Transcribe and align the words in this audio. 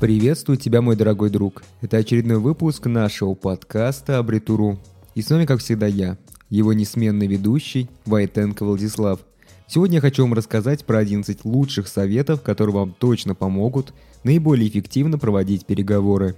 Приветствую 0.00 0.56
тебя, 0.56 0.80
мой 0.80 0.94
дорогой 0.94 1.28
друг. 1.28 1.64
Это 1.80 1.96
очередной 1.96 2.38
выпуск 2.38 2.86
нашего 2.86 3.34
подкаста 3.34 4.18
«Абритуру». 4.18 4.78
И 5.16 5.22
с 5.22 5.28
вами, 5.28 5.44
как 5.44 5.58
всегда, 5.58 5.88
я, 5.88 6.16
его 6.50 6.72
несменный 6.72 7.26
ведущий 7.26 7.90
Вайтенко 8.06 8.64
Владислав. 8.64 9.18
Сегодня 9.66 9.96
я 9.96 10.00
хочу 10.00 10.22
вам 10.22 10.34
рассказать 10.34 10.84
про 10.84 10.98
11 10.98 11.44
лучших 11.44 11.88
советов, 11.88 12.42
которые 12.42 12.76
вам 12.76 12.94
точно 12.96 13.34
помогут 13.34 13.92
наиболее 14.22 14.68
эффективно 14.68 15.18
проводить 15.18 15.66
переговоры. 15.66 16.36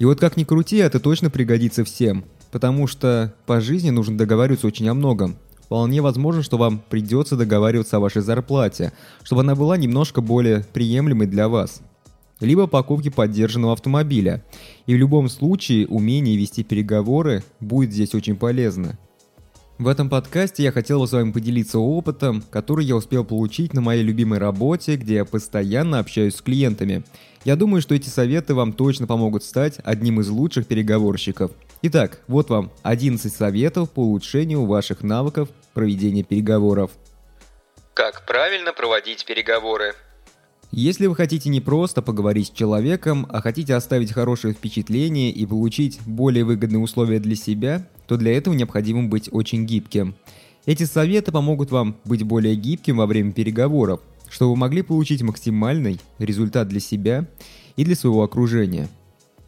И 0.00 0.04
вот 0.04 0.18
как 0.18 0.36
ни 0.36 0.42
крути, 0.42 0.78
это 0.78 0.98
точно 0.98 1.30
пригодится 1.30 1.84
всем, 1.84 2.24
потому 2.50 2.88
что 2.88 3.32
по 3.46 3.60
жизни 3.60 3.90
нужно 3.90 4.18
договариваться 4.18 4.66
очень 4.66 4.88
о 4.88 4.94
многом. 4.94 5.36
Вполне 5.62 6.02
возможно, 6.02 6.42
что 6.42 6.58
вам 6.58 6.82
придется 6.90 7.36
договариваться 7.36 7.98
о 7.98 8.00
вашей 8.00 8.22
зарплате, 8.22 8.92
чтобы 9.22 9.42
она 9.42 9.54
была 9.54 9.76
немножко 9.76 10.20
более 10.20 10.64
приемлемой 10.72 11.28
для 11.28 11.48
вас– 11.48 11.82
либо 12.40 12.66
покупки 12.66 13.10
поддержанного 13.10 13.74
автомобиля. 13.74 14.44
И 14.86 14.94
в 14.94 14.98
любом 14.98 15.28
случае 15.28 15.86
умение 15.86 16.36
вести 16.36 16.64
переговоры 16.64 17.42
будет 17.60 17.92
здесь 17.92 18.14
очень 18.14 18.36
полезно. 18.36 18.98
В 19.80 19.88
этом 19.88 20.10
подкасте 20.10 20.62
я 20.62 20.72
хотел 20.72 21.00
бы 21.00 21.08
с 21.08 21.12
вами 21.12 21.32
поделиться 21.32 21.78
опытом, 21.78 22.42
который 22.50 22.84
я 22.84 22.96
успел 22.96 23.24
получить 23.24 23.72
на 23.72 23.80
моей 23.80 24.02
любимой 24.02 24.38
работе, 24.38 24.96
где 24.96 25.14
я 25.14 25.24
постоянно 25.24 26.00
общаюсь 26.00 26.36
с 26.36 26.42
клиентами. 26.42 27.02
Я 27.46 27.56
думаю, 27.56 27.80
что 27.80 27.94
эти 27.94 28.10
советы 28.10 28.54
вам 28.54 28.74
точно 28.74 29.06
помогут 29.06 29.42
стать 29.42 29.78
одним 29.82 30.20
из 30.20 30.28
лучших 30.28 30.66
переговорщиков. 30.66 31.52
Итак, 31.80 32.20
вот 32.28 32.50
вам 32.50 32.70
11 32.82 33.32
советов 33.32 33.90
по 33.90 34.00
улучшению 34.00 34.66
ваших 34.66 35.02
навыков 35.02 35.48
проведения 35.72 36.24
переговоров. 36.24 36.90
Как 37.94 38.26
правильно 38.26 38.74
проводить 38.74 39.24
переговоры? 39.24 39.94
Если 40.72 41.06
вы 41.06 41.16
хотите 41.16 41.48
не 41.48 41.60
просто 41.60 42.00
поговорить 42.00 42.46
с 42.46 42.50
человеком, 42.50 43.26
а 43.28 43.40
хотите 43.40 43.74
оставить 43.74 44.12
хорошее 44.12 44.54
впечатление 44.54 45.32
и 45.32 45.44
получить 45.44 45.98
более 46.06 46.44
выгодные 46.44 46.78
условия 46.78 47.18
для 47.18 47.34
себя, 47.34 47.88
то 48.06 48.16
для 48.16 48.36
этого 48.36 48.54
необходимо 48.54 49.08
быть 49.08 49.28
очень 49.32 49.66
гибким. 49.66 50.14
Эти 50.66 50.84
советы 50.84 51.32
помогут 51.32 51.72
вам 51.72 51.96
быть 52.04 52.22
более 52.22 52.54
гибким 52.54 52.98
во 52.98 53.06
время 53.06 53.32
переговоров, 53.32 54.00
чтобы 54.28 54.52
вы 54.52 54.58
могли 54.58 54.82
получить 54.82 55.22
максимальный 55.22 55.98
результат 56.20 56.68
для 56.68 56.78
себя 56.78 57.26
и 57.74 57.84
для 57.84 57.96
своего 57.96 58.22
окружения. 58.22 58.88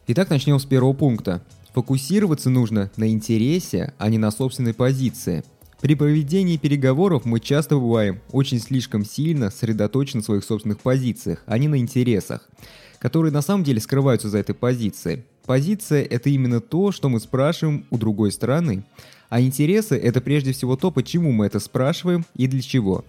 Итак, 0.09 0.29
начнем 0.29 0.59
с 0.59 0.65
первого 0.65 0.93
пункта. 0.93 1.45
Фокусироваться 1.73 2.51
нужно 2.51 2.91
на 2.97 3.09
интересе, 3.09 3.95
а 3.99 4.09
не 4.09 4.19
на 4.19 4.33
собственной 4.33 4.75
позиции– 4.75 5.45
при 5.83 5.97
проведении 5.97 6.59
переговоров 6.59 7.25
мы 7.25 7.41
часто 7.41 7.75
бываем 7.75 8.21
очень 8.31 8.61
слишком 8.61 9.05
сильно 9.05 9.51
сосредоточены 9.51 10.21
на 10.21 10.25
своих 10.25 10.45
собственных 10.45 10.79
позициях, 10.79 11.43
а 11.45 11.59
не 11.59 11.67
на 11.67 11.77
интересах, 11.77 12.49
которые 13.01 13.33
на 13.33 13.43
самом 13.43 13.65
деле 13.65 13.81
скрываются 13.81 14.29
за 14.29 14.39
этой 14.39 14.55
позицией. 14.55 15.25
Позиция– 15.45 16.05
это 16.11 16.31
именно 16.31 16.61
то, 16.61 16.93
что 16.93 17.09
мы 17.09 17.19
спрашиваем 17.19 17.85
у 17.91 17.99
другой 17.99 18.31
стороны, 18.31 18.85
а 19.29 19.41
интересы– 19.41 19.97
это 19.99 20.21
прежде 20.21 20.53
всего 20.53 20.77
то, 20.77 20.93
почему 20.93 21.33
мы 21.33 21.47
это 21.47 21.59
спрашиваем 21.59 22.25
и 22.37 22.47
для 22.47 22.63
чего. 22.63 23.05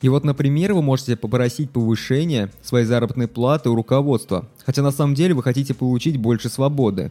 И 0.00 0.08
вот, 0.08 0.22
например, 0.22 0.74
вы 0.74 0.82
можете 0.82 1.16
попросить 1.16 1.70
повышения 1.70 2.52
своей 2.62 2.86
заработной 2.86 3.26
платы 3.26 3.68
у 3.68 3.74
руководства, 3.74 4.46
хотя 4.64 4.82
на 4.82 4.92
самом 4.92 5.14
деле 5.14 5.34
вы 5.34 5.42
хотите 5.42 5.74
получить 5.74 6.16
больше 6.18 6.48
свободы. 6.48 7.10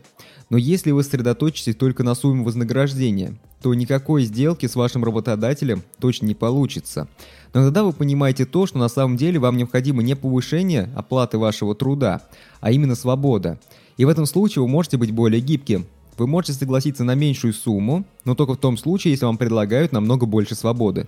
Но 0.49 0.57
если 0.57 0.91
вы 0.91 1.03
сосредоточитесь 1.03 1.75
только 1.75 2.03
на 2.03 2.15
сумме 2.15 2.45
вознаграждения, 2.45 3.35
то 3.61 3.73
никакой 3.73 4.23
сделки 4.23 4.67
с 4.67 4.75
вашим 4.75 5.03
работодателем 5.03 5.83
точно 5.99 6.27
не 6.27 6.35
получится. 6.35 7.09
Но 7.53 7.65
тогда 7.65 7.83
вы 7.83 7.91
понимаете 7.91 8.45
то, 8.45 8.65
что 8.65 8.77
на 8.77 8.87
самом 8.87 9.17
деле 9.17 9.39
вам 9.39 9.57
необходимо 9.57 10.01
не 10.01 10.15
повышение 10.15 10.89
оплаты 10.95 11.37
вашего 11.37 11.75
труда, 11.75 12.21
а 12.61 12.71
именно 12.71 12.95
свобода. 12.95 13.59
И 13.97 14.05
в 14.05 14.09
этом 14.09 14.25
случае 14.25 14.61
вы 14.61 14.69
можете 14.69 14.95
быть 14.95 15.11
более 15.11 15.41
гибким. 15.41 15.85
Вы 16.17 16.27
можете 16.27 16.53
согласиться 16.53 17.03
на 17.03 17.15
меньшую 17.15 17.53
сумму, 17.53 18.05
но 18.23 18.33
только 18.33 18.53
в 18.53 18.57
том 18.57 18.77
случае, 18.77 19.11
если 19.11 19.25
вам 19.25 19.37
предлагают 19.37 19.91
намного 19.91 20.25
больше 20.25 20.55
свободы. 20.55 21.07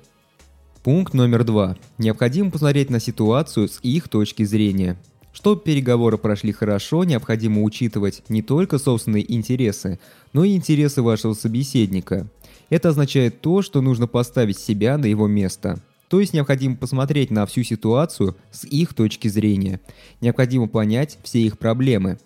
Пункт 0.89 1.13
номер 1.13 1.43
два. 1.43 1.77
Необходимо 1.99 2.49
посмотреть 2.49 2.89
на 2.89 2.99
ситуацию 2.99 3.67
с 3.67 3.79
их 3.83 4.09
точки 4.09 4.41
зрения. 4.41 4.97
Чтобы 5.31 5.61
переговоры 5.61 6.17
прошли 6.17 6.51
хорошо, 6.51 7.03
необходимо 7.03 7.61
учитывать 7.61 8.23
не 8.27 8.41
только 8.41 8.79
собственные 8.79 9.31
интересы, 9.31 9.99
но 10.33 10.43
и 10.43 10.55
интересы 10.55 11.03
вашего 11.03 11.35
собеседника. 11.35 12.27
Это 12.71 12.89
означает 12.89 13.39
то, 13.39 13.61
что 13.61 13.81
нужно 13.81 14.07
поставить 14.07 14.57
себя 14.57 14.97
на 14.97 15.05
его 15.05 15.27
место. 15.27 15.79
То 16.07 16.19
есть 16.19 16.33
необходимо 16.33 16.75
посмотреть 16.75 17.29
на 17.29 17.45
всю 17.45 17.61
ситуацию 17.61 18.35
с 18.49 18.63
их 18.63 18.95
точки 18.95 19.27
зрения. 19.27 19.81
Необходимо 20.21 20.67
понять 20.67 21.19
все 21.21 21.39
их 21.39 21.59
проблемы. 21.59 22.17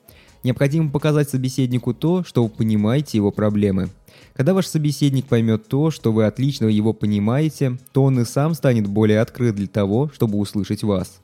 Необходимо 0.45 0.89
показать 0.89 1.29
собеседнику 1.29 1.93
то, 1.93 2.23
что 2.23 2.43
вы 2.43 2.49
понимаете 2.49 3.17
его 3.17 3.29
проблемы. 3.31 3.89
Когда 4.33 4.53
ваш 4.53 4.67
собеседник 4.67 5.25
поймет 5.25 5.67
то, 5.67 5.91
что 5.91 6.11
вы 6.11 6.25
отлично 6.25 6.65
его 6.65 6.93
понимаете, 6.93 7.77
то 7.91 8.03
он 8.03 8.19
и 8.19 8.25
сам 8.25 8.53
станет 8.53 8.87
более 8.87 9.19
открыт 9.19 9.55
для 9.55 9.67
того, 9.67 10.09
чтобы 10.13 10.39
услышать 10.39 10.83
вас. 10.83 11.19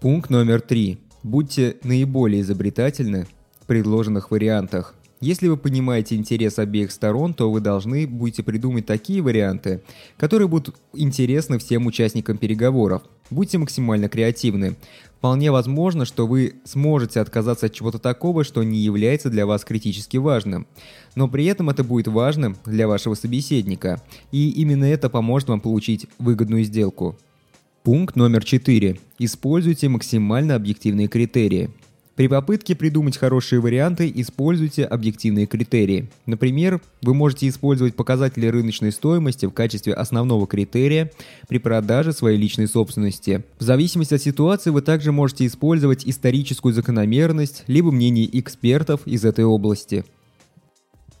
Пункт 0.00 0.30
номер 0.30 0.60
три. 0.60 0.98
Будьте 1.22 1.76
наиболее 1.82 2.40
изобретательны 2.40 3.26
в 3.60 3.66
предложенных 3.66 4.30
вариантах. 4.30 4.94
Если 5.20 5.48
вы 5.48 5.58
понимаете 5.58 6.16
интерес 6.16 6.58
обеих 6.58 6.90
сторон, 6.90 7.34
то 7.34 7.50
вы 7.50 7.60
должны 7.60 8.06
будете 8.06 8.42
придумать 8.42 8.86
такие 8.86 9.20
варианты, 9.20 9.82
которые 10.16 10.48
будут 10.48 10.74
интересны 10.94 11.58
всем 11.58 11.84
участникам 11.86 12.38
переговоров. 12.38 13.02
Будьте 13.30 13.58
максимально 13.58 14.08
креативны. 14.08 14.76
Вполне 15.18 15.52
возможно, 15.52 16.04
что 16.04 16.26
вы 16.26 16.54
сможете 16.64 17.20
отказаться 17.20 17.66
от 17.66 17.72
чего-то 17.72 17.98
такого, 17.98 18.42
что 18.42 18.62
не 18.62 18.78
является 18.78 19.30
для 19.30 19.46
вас 19.46 19.64
критически 19.64 20.16
важным. 20.16 20.66
Но 21.14 21.28
при 21.28 21.44
этом 21.44 21.70
это 21.70 21.84
будет 21.84 22.08
важным 22.08 22.56
для 22.64 22.88
вашего 22.88 23.14
собеседника. 23.14 24.02
И 24.32 24.50
именно 24.50 24.84
это 24.84 25.10
поможет 25.10 25.48
вам 25.48 25.60
получить 25.60 26.06
выгодную 26.18 26.64
сделку. 26.64 27.18
Пункт 27.82 28.16
номер 28.16 28.44
4. 28.44 28.98
Используйте 29.18 29.88
максимально 29.88 30.54
объективные 30.54 31.08
критерии. 31.08 31.70
При 32.20 32.28
попытке 32.28 32.74
придумать 32.74 33.16
хорошие 33.16 33.62
варианты 33.62 34.12
используйте 34.14 34.84
объективные 34.84 35.46
критерии. 35.46 36.10
Например, 36.26 36.78
вы 37.00 37.14
можете 37.14 37.48
использовать 37.48 37.96
показатели 37.96 38.46
рыночной 38.46 38.92
стоимости 38.92 39.46
в 39.46 39.52
качестве 39.52 39.94
основного 39.94 40.46
критерия 40.46 41.10
при 41.48 41.56
продаже 41.56 42.12
своей 42.12 42.36
личной 42.36 42.68
собственности. 42.68 43.42
В 43.58 43.62
зависимости 43.62 44.12
от 44.12 44.20
ситуации 44.20 44.68
вы 44.68 44.82
также 44.82 45.12
можете 45.12 45.46
использовать 45.46 46.06
историческую 46.06 46.74
закономерность 46.74 47.64
либо 47.68 47.90
мнение 47.90 48.28
экспертов 48.38 49.00
из 49.06 49.24
этой 49.24 49.46
области. 49.46 50.04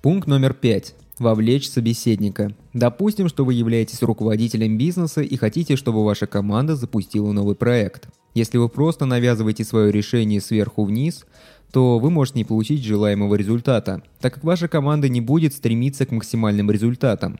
Пункт 0.02 0.28
номер 0.28 0.52
пять 0.52 0.94
вовлечь 1.18 1.70
собеседника. 1.70 2.54
Допустим, 2.74 3.30
что 3.30 3.46
вы 3.46 3.54
являетесь 3.54 4.02
руководителем 4.02 4.76
бизнеса 4.76 5.22
и 5.22 5.36
хотите, 5.36 5.76
чтобы 5.76 6.04
ваша 6.04 6.26
команда 6.26 6.76
запустила 6.76 7.32
новый 7.32 7.54
проект. 7.54 8.08
Если 8.34 8.58
вы 8.58 8.68
просто 8.68 9.06
навязываете 9.06 9.64
свое 9.64 9.90
решение 9.90 10.40
сверху 10.40 10.84
вниз, 10.84 11.26
то 11.72 11.98
вы 11.98 12.10
можете 12.10 12.38
не 12.38 12.44
получить 12.44 12.84
желаемого 12.84 13.34
результата, 13.34 14.02
так 14.20 14.34
как 14.34 14.44
ваша 14.44 14.68
команда 14.68 15.08
не 15.08 15.20
будет 15.20 15.54
стремиться 15.54 16.06
к 16.06 16.10
максимальным 16.10 16.70
результатам. 16.70 17.38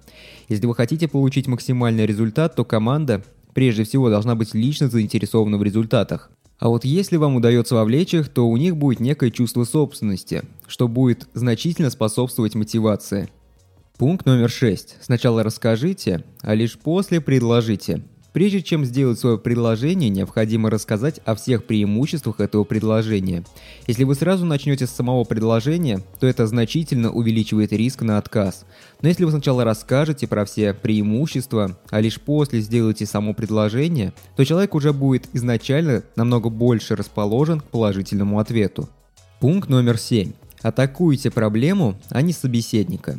Если 0.49 0.67
вы 0.67 0.75
хотите 0.75 1.09
получить 1.09 1.47
максимальный 1.47 2.07
результат, 2.07 2.55
то 2.55 2.65
команда 2.65 3.23
прежде 3.55 3.85
всего 3.85 4.09
должна 4.11 4.35
быть 4.35 4.55
лично 4.55 4.89
заинтересована 4.89 5.59
в 5.59 5.63
результатах. 5.63 6.31
А 6.59 6.69
вот 6.69 6.85
если 6.85 7.17
вам 7.17 7.37
удается 7.37 7.75
вовлечь 7.75 8.15
их, 8.15 8.29
то 8.29 8.47
у 8.47 8.57
них 8.57 8.77
будет 8.77 9.01
некое 9.01 9.31
чувство 9.31 9.65
собственности, 9.65 10.43
что 10.67 10.89
будет 10.89 11.27
значительно 11.33 11.91
способствовать 11.91 12.55
мотивации. 12.55 13.31
Пункт 13.97 14.27
номер 14.27 14.51
шесть. 14.51 14.97
Сначала 15.01 15.43
расскажите, 15.43 16.25
а 16.43 16.55
лишь 16.55 16.79
после 16.79 17.21
предложите. 17.21 18.03
Прежде 18.33 18.63
чем 18.63 18.85
сделать 18.85 19.19
свое 19.19 19.39
предложение, 19.39 20.09
необходимо 20.09 20.71
рассказать 20.71 21.21
о 21.25 21.35
всех 21.35 21.65
преимуществах 21.65 22.39
этого 22.39 22.63
предложения. 22.63 23.45
Если 23.89 24.05
вы 24.05 24.15
сразу 24.15 24.45
начнете 24.45 24.87
с 24.87 24.91
самого 24.91 25.25
предложения, 25.25 26.01
то 26.21 26.29
это 26.29 26.47
значительно 26.47 27.11
увеличивает 27.11 27.73
риск 27.73 28.03
на 28.03 28.19
отказ. 28.19 28.67
Но 29.03 29.09
если 29.09 29.25
вы 29.25 29.33
сначала 29.33 29.65
расскажете 29.65 30.29
про 30.29 30.45
все 30.45 30.73
преимущества, 30.75 31.77
а 31.91 32.01
лишь 32.01 32.21
после 32.21 32.61
сделаете 32.61 33.05
само 33.05 33.35
предложение, 33.35 34.13
то 34.37 34.45
человек 34.45 34.77
уже 34.77 34.93
будет 34.93 35.29
изначально 35.33 36.05
намного 36.15 36.51
больше 36.51 36.95
расположен 36.95 37.61
к 37.61 37.65
положительному 37.65 38.39
ответу. 38.39 38.89
Пункт 39.41 39.69
номер 39.69 39.99
7. 39.99 40.33
Атакуйте 40.63 41.31
проблему, 41.31 41.99
а 42.11 42.23
не 42.23 42.33
собеседника. 42.33 43.19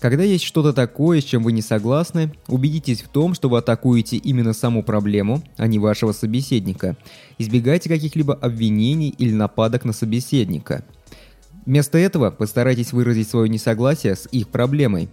Когда 0.00 0.22
есть 0.22 0.44
что-то 0.44 0.72
такое, 0.72 1.20
с 1.20 1.24
чем 1.24 1.42
вы 1.42 1.50
не 1.50 1.62
согласны, 1.62 2.32
убедитесь 2.46 3.02
в 3.02 3.08
том, 3.08 3.34
что 3.34 3.48
вы 3.48 3.58
атакуете 3.58 4.16
именно 4.16 4.52
саму 4.52 4.84
проблему, 4.84 5.42
а 5.56 5.66
не 5.66 5.80
вашего 5.80 6.12
собеседника. 6.12 6.96
Избегайте 7.38 7.88
каких-либо 7.88 8.34
обвинений 8.34 9.08
или 9.18 9.32
нападок 9.32 9.84
на 9.84 9.92
собеседника. 9.92 10.84
Вместо 11.66 11.98
этого 11.98 12.30
постарайтесь 12.30 12.92
выразить 12.92 13.28
свое 13.28 13.48
несогласие 13.48 14.14
с 14.14 14.28
их 14.30 14.48
проблемой. 14.48 15.08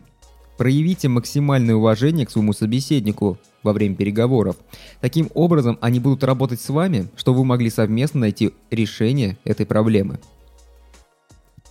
Проявите 0.58 1.10
максимальное 1.10 1.76
уважение 1.76 2.26
к 2.26 2.32
своему 2.32 2.54
собеседнику 2.54 3.40
во 3.64 3.74
время 3.74 3.96
переговоров. 3.96 4.56
Таким 5.02 5.30
образом, 5.34 5.78
они 5.82 6.00
будут 6.00 6.24
работать 6.24 6.62
с 6.62 6.70
вами, 6.70 7.10
чтобы 7.18 7.40
вы 7.40 7.46
могли 7.46 7.70
совместно 7.70 8.22
найти 8.22 8.52
решение 8.70 9.38
этой 9.44 9.66
проблемы. 9.66 10.20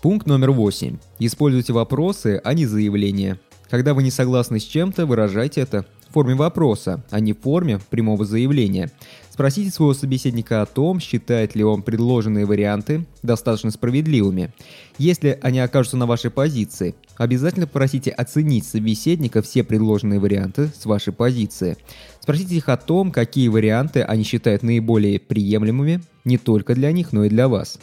Пункт 0.05 0.27
номер 0.27 0.51
восемь. 0.51 0.99
Используйте 1.19 1.73
вопросы, 1.73 2.39
а 2.45 2.53
не 2.53 2.67
заявления. 2.67 3.41
Когда 3.71 3.95
вы 3.95 4.03
не 4.03 4.11
согласны 4.11 4.61
с 4.61 4.65
чем-то, 4.65 5.07
выражайте 5.07 5.63
это 5.63 5.87
в 6.11 6.13
форме 6.13 6.35
вопроса, 6.35 7.03
а 7.11 7.21
не 7.21 7.33
в 7.33 7.41
форме 7.41 7.81
прямого 7.89 8.27
заявления. 8.27 8.91
Спросите 9.31 9.71
своего 9.71 9.95
собеседника 9.95 10.61
о 10.61 10.67
том, 10.67 11.01
считает 11.01 11.55
ли 11.55 11.65
он 11.65 11.81
предложенные 11.81 12.45
варианты 12.45 13.07
достаточно 13.23 13.71
справедливыми. 13.71 14.53
Если 14.99 15.39
они 15.41 15.61
окажутся 15.61 15.97
на 15.97 16.05
вашей 16.05 16.31
позиции, 16.31 16.95
обязательно 17.17 17.67
попросите 17.67 18.11
оценить 18.11 18.67
собеседника 18.67 19.41
все 19.41 19.65
предложенные 19.65 20.21
варианты 20.21 20.71
с 20.79 20.85
вашей 20.85 21.15
позиции. 21.15 21.79
Спросите 22.21 22.57
их 22.57 22.69
о 22.69 22.77
том, 22.77 23.11
какие 23.11 23.49
варианты 23.49 24.03
они 24.03 24.23
считают 24.23 24.63
наиболее 24.63 25.19
приемлемыми 25.19 26.03
не 26.27 26.37
только 26.37 26.75
для 26.75 26.93
них, 26.93 27.15
но 27.15 27.25
и 27.25 27.31
для 27.31 27.49
вас. 27.49 27.79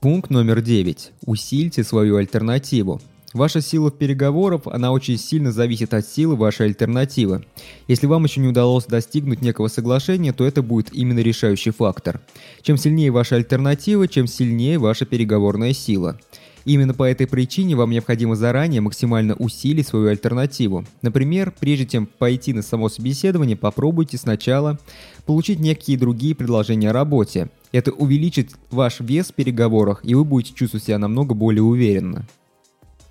Пункт 0.00 0.28
номер 0.28 0.60
9. 0.60 1.12
Усильте 1.24 1.82
свою 1.82 2.16
альтернативу. 2.16 3.00
Ваша 3.32 3.62
сила 3.62 3.90
в 3.90 3.96
переговорах, 3.96 4.62
она 4.66 4.92
очень 4.92 5.16
сильно 5.16 5.52
зависит 5.52 5.94
от 5.94 6.06
силы 6.06 6.36
вашей 6.36 6.66
альтернативы. 6.66 7.46
Если 7.88 8.06
вам 8.06 8.24
еще 8.24 8.40
не 8.40 8.48
удалось 8.48 8.84
достигнуть 8.84 9.40
некого 9.40 9.68
соглашения, 9.68 10.34
то 10.34 10.44
это 10.44 10.62
будет 10.62 10.92
именно 10.92 11.20
решающий 11.20 11.70
фактор. 11.70 12.20
Чем 12.60 12.76
сильнее 12.76 13.10
ваша 13.10 13.36
альтернатива, 13.36 14.06
чем 14.06 14.26
сильнее 14.26 14.78
ваша 14.78 15.06
переговорная 15.06 15.72
сила. 15.72 16.18
Именно 16.66 16.94
по 16.94 17.04
этой 17.04 17.28
причине 17.28 17.76
вам 17.76 17.90
необходимо 17.90 18.34
заранее 18.34 18.80
максимально 18.80 19.34
усилить 19.34 19.86
свою 19.86 20.08
альтернативу. 20.08 20.84
Например, 21.00 21.54
прежде 21.58 21.86
чем 21.86 22.06
пойти 22.06 22.52
на 22.52 22.62
само 22.62 22.88
собеседование, 22.88 23.56
попробуйте 23.56 24.18
сначала 24.18 24.78
получить 25.24 25.60
некие 25.60 25.96
другие 25.96 26.34
предложения 26.34 26.90
о 26.90 26.92
работе. 26.92 27.50
Это 27.76 27.92
увеличит 27.92 28.52
ваш 28.70 29.00
вес 29.00 29.26
в 29.26 29.34
переговорах, 29.34 30.00
и 30.02 30.14
вы 30.14 30.24
будете 30.24 30.54
чувствовать 30.54 30.84
себя 30.84 30.96
намного 30.96 31.34
более 31.34 31.62
уверенно. 31.62 32.26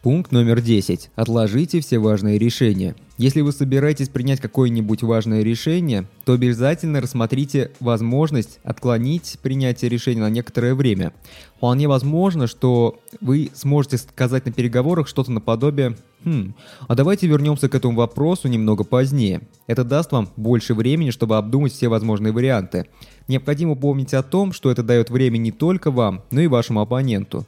Пункт 0.06 0.32
номер 0.32 0.62
10. 0.62 1.10
Отложите 1.16 1.80
все 1.80 1.98
важные 1.98 2.38
решения. 2.38 2.94
Если 3.18 3.42
вы 3.42 3.52
собираетесь 3.52 4.08
принять 4.08 4.40
какое-нибудь 4.40 5.02
важное 5.02 5.42
решение, 5.42 6.06
то 6.26 6.34
обязательно 6.34 7.02
рассмотрите 7.02 7.72
возможность 7.80 8.60
отклонить 8.64 9.40
принятие 9.42 9.90
решения 9.90 10.22
на 10.22 10.30
некоторое 10.30 10.76
время. 10.76 11.12
Вполне 11.58 11.88
возможно, 11.88 12.46
что 12.46 13.00
вы 13.20 13.50
сможете 13.56 13.98
сказать 13.98 14.46
на 14.46 14.52
переговорах 14.52 15.08
что-то 15.08 15.32
наподобие 15.32 15.98
«Хм, 16.24 16.54
а 16.88 16.94
давайте 16.94 17.26
вернемся 17.26 17.68
к 17.68 17.74
этому 17.74 17.98
вопросу 17.98 18.48
немного 18.48 18.84
позднее». 18.84 19.42
Это 19.66 19.84
даст 19.84 20.12
вам 20.12 20.30
больше 20.36 20.76
времени, 20.76 21.10
чтобы 21.10 21.38
обдумать 21.38 21.74
все 21.74 21.88
возможные 21.88 22.32
варианты. 22.32 22.86
Необходимо 23.28 23.74
помнить 23.74 24.14
о 24.14 24.22
том, 24.22 24.54
что 24.54 24.70
это 24.70 24.84
дает 24.84 25.10
время 25.10 25.38
не 25.38 25.52
только 25.52 25.90
вам, 25.90 26.22
но 26.30 26.42
и 26.42 26.48
вашему 26.48 26.82
оппоненту. 26.82 27.48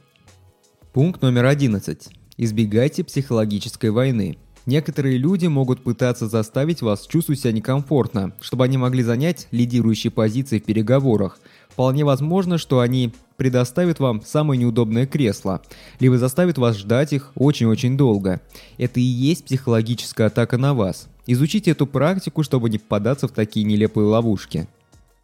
Пункт 0.92 1.22
номер 1.22 1.44
11. 1.44 2.08
Избегайте 2.40 3.02
психологической 3.02 3.90
войны. 3.90 4.38
Некоторые 4.64 5.18
люди 5.18 5.48
могут 5.48 5.82
пытаться 5.82 6.28
заставить 6.28 6.82
вас 6.82 7.04
чувствовать 7.08 7.40
себя 7.40 7.50
некомфортно, 7.50 8.32
чтобы 8.40 8.62
они 8.62 8.78
могли 8.78 9.02
занять 9.02 9.48
лидирующие 9.50 10.12
позиции 10.12 10.60
в 10.60 10.64
переговорах. 10.64 11.40
Вполне 11.68 12.04
возможно, 12.04 12.56
что 12.56 12.78
они 12.78 13.12
предоставят 13.36 13.98
вам 13.98 14.22
самое 14.24 14.60
неудобное 14.60 15.04
кресло, 15.04 15.62
либо 15.98 16.16
заставят 16.16 16.58
вас 16.58 16.76
ждать 16.76 17.12
их 17.12 17.32
очень-очень 17.34 17.96
долго. 17.96 18.40
Это 18.76 19.00
и 19.00 19.02
есть 19.02 19.44
психологическая 19.46 20.28
атака 20.28 20.58
на 20.58 20.74
вас. 20.74 21.08
Изучите 21.26 21.72
эту 21.72 21.88
практику, 21.88 22.44
чтобы 22.44 22.70
не 22.70 22.78
попадаться 22.78 23.26
в 23.26 23.32
такие 23.32 23.66
нелепые 23.66 24.06
ловушки. 24.06 24.68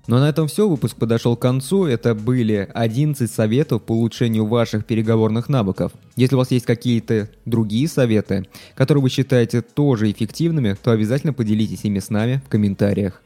А 0.07 0.11
на 0.11 0.29
этом 0.29 0.49
все, 0.49 0.69
выпуск 0.69 0.97
подошел 0.97 1.37
к 1.37 1.41
концу. 1.41 1.87
Это 1.87 2.15
были 2.15 2.69
11 2.75 3.31
советов 3.31 3.83
по 3.83 3.93
улучшению 3.93 4.47
ваших 4.47 4.85
переговорных 4.85 5.49
навыков. 5.49 5.93
Если 6.17 6.35
у 6.35 6.39
вас 6.39 6.51
есть 6.51 6.67
какие-то 6.67 7.31
другие 7.47 7.89
советы, 7.89 8.47
которые 8.75 9.03
вы 9.03 9.09
считаете 9.09 9.63
тоже 9.63 10.11
эффективными, 10.11 10.77
то 10.83 10.91
обязательно 10.91 11.33
поделитесь 11.33 11.85
ими 11.85 12.01
с 12.01 12.11
нами 12.11 12.43
в 12.45 12.51
комментариях. 12.51 13.23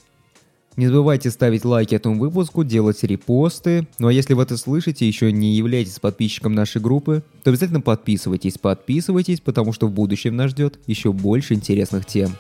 Не 0.77 0.87
забывайте 0.87 1.33
ставить 1.33 1.65
лайки 1.65 1.97
этому 1.97 2.21
выпуску, 2.21 2.63
делать 2.63 3.03
репосты. 3.03 3.89
Ну 3.99 4.07
а 4.07 4.13
если 4.13 4.35
вы 4.35 4.45
это 4.45 4.57
слышите 4.57 5.09
еще 5.09 5.33
не 5.33 5.57
являетесь 5.57 5.99
подписчиком 5.99 6.55
нашей 6.55 6.81
группы, 6.81 7.25
то 7.43 7.51
обязательно 7.51 7.81
подписывайтесь, 7.81 8.59
подписывайтесь, 8.59 9.41
потому 9.41 9.73
что 9.73 9.89
в 9.89 9.91
будущем 9.91 10.37
нас 10.37 10.53
ждет 10.53 10.79
еще 10.87 11.13
больше 11.13 11.55
интересных 11.55 12.07
тем. 12.07 12.31